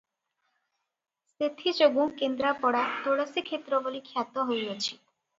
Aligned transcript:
ସେଥିଯୋଗୁଁ 1.41 2.05
କେନ୍ଦରାପଡ଼ା 2.21 2.81
ତୁଳସୀକ୍ଷେତ୍ର 3.03 3.81
ବୋଲି 3.89 4.01
ଖ୍ୟାତ 4.09 4.47
ହୋଇଅଛି। 4.49 4.89